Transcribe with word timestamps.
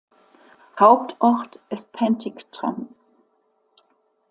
Hauptort 0.79 1.59
ist 1.69 1.91
Penticton. 1.91 2.87